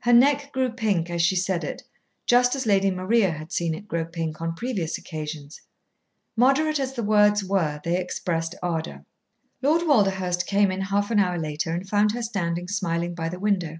[0.00, 1.84] Her neck grew pink as she said it,
[2.26, 5.60] just as Lady Maria had seen it grow pink on previous occasions.
[6.36, 9.04] Moderate as the words were, they expressed ardour.
[9.62, 13.38] Lord Walderhurst came in half an hour later and found her standing smiling by the
[13.38, 13.78] window.